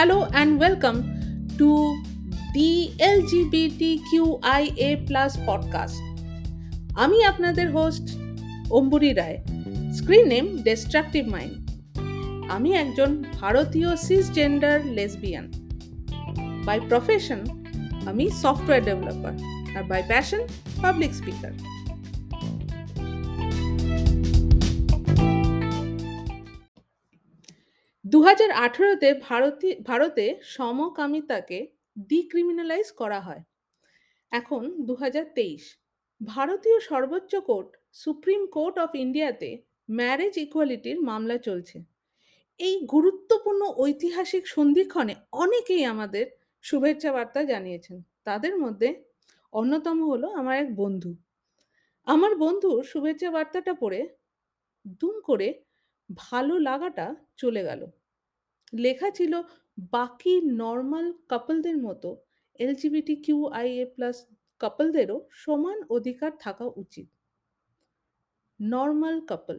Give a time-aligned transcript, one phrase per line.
[0.00, 0.98] Hello and welcome
[1.58, 1.66] to
[2.54, 5.98] the LGBTQIA plus podcast.
[7.04, 8.06] আমি আপনাদের host
[8.70, 9.38] Amburi Roy
[9.98, 11.54] screen name destructive mind
[12.56, 13.10] আমি একজন
[13.40, 15.46] ভারতীয় সিসজেন্ডার লেসবিয়ান
[16.66, 17.40] বাই প্রফেশন
[18.10, 19.34] আমি software developer
[19.76, 20.42] আর বাই প্যাশন
[20.82, 21.52] পাবলিক স্পিকার
[28.12, 30.24] দু হাজার আঠেরোতে ভারতে ভারতে
[30.56, 31.58] সমকামিতাকে
[32.12, 33.42] ডিক্রিমিনালাইজ করা হয়।
[34.32, 34.94] এখন দু
[35.36, 35.62] তেইশ,
[36.20, 37.68] ভারতীয় সর্বোচ্চ কোর্ট,
[38.02, 39.50] সুপ্রিম কোর্ট অফ ইন্ডিয়াতে
[39.98, 41.76] ম্যারেজ ইকুয়ালিটির মামলা চলছে।
[42.60, 46.26] এই গুরুত্বপূর্ণ ঐতিহাসিক সন্ধিক্ষণে অনেকেই আমাদের
[46.64, 48.88] শুভেচ্ছা বার্তা জানিয়েছেন। তাদের মধ্যে
[49.52, 51.10] অন্যতম হলো আমার এক বন্ধু।
[52.06, 54.00] আমার বন্ধুর শুভেচ্ছা বার্তাটা পড়ে
[55.00, 55.48] দুম করে
[56.10, 57.06] ভালো লাগাটা
[57.42, 57.82] চলে গেল।
[58.72, 59.32] লেখা ছিল
[59.92, 62.08] বাকি নর্মাল কাপলদের মতো
[62.60, 64.16] LGBT Q I A plus
[64.60, 67.08] কাপলদেরও সমান অধিকার থাকা উচিত।
[68.60, 69.58] নর্মাল কাপল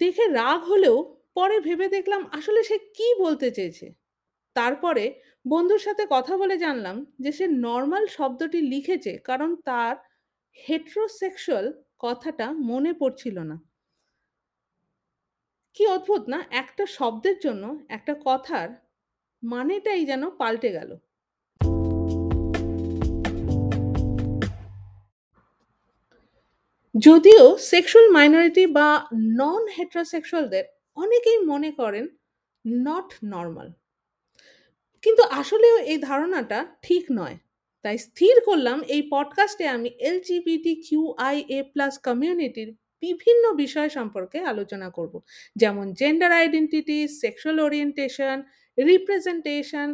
[0.00, 0.96] দেখে রাগ হলেও
[1.34, 3.86] পরে ভেবে দেখলাম আসলে সে কি বলতে চেয়েছে।
[4.56, 5.04] তারপরে
[5.46, 9.94] বন্ধুর সাথে কথা বলে জানলাম যে সে নর্মাল শব্দটি লিখেছে কারণ তার
[10.56, 11.66] হেট্রোসেক্সুয়াল
[11.98, 13.56] কথাটা মনে পড়ছিল না।
[15.82, 18.68] কি অদ্ভুত না একটা শব্দের জন্য একটা কথার
[19.42, 20.96] মানেটাই যেন পাল্টে গেল।
[26.98, 29.06] যদিও সেক্সুয়াল মাইনরিটি বা
[29.38, 32.08] নন হেট্রোসেক্সুয়ালদের অনেকেই মনে করেন
[32.66, 33.72] নট নর্মাল
[35.02, 37.38] কিন্তু আসলেও এই ধারণাটা ঠিক নয়।
[37.82, 44.38] তাই স্থির করলাম এই পডকাস্টে আমি LGBT Q I A plus কমিউনিটির বিভিন্ন বিষয় সম্পর্কে
[44.52, 45.14] আলোচনা করব।
[45.56, 48.36] যেমন gender identity sexual orientation
[48.78, 49.88] representation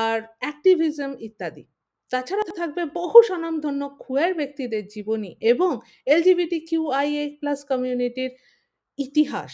[0.00, 1.64] আর অ্যাক্টিভিজম ইত্যাদি।
[2.12, 5.72] তাছাড়া থাকবে বহু স্বনামধন্য খুয়ার ব্যক্তিদের জীবনী এবং
[6.06, 8.30] LGBT Q I A plus কমিউনিটির
[8.98, 9.52] ইতিহাস।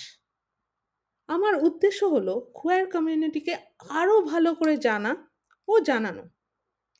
[1.29, 3.55] আমার উদ্দেশ্য হলো খুয়ার কমিউনিটিকে
[4.01, 5.13] আরও ভালো করে জানা
[5.69, 6.25] ও জানানো।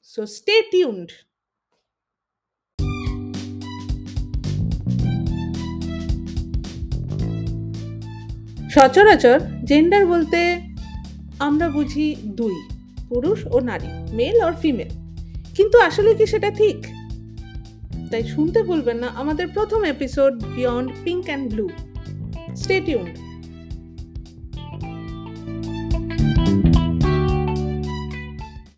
[0.09, 1.09] সো স্টে টিউন্ড
[8.75, 10.61] সচরাচর জেন্ডার বলতে
[11.39, 12.55] আমরা বুঝি দুই,
[13.09, 14.89] পুরুষ ও নারী মেল আর ফিমেল
[15.55, 16.87] কিন্তু আসলে কি সেটা ঠিক?
[18.11, 21.69] তাই শুনতে ভুলবেন না আমাদের প্রথম episode beyond pink and blue
[22.57, 23.09] stay tuned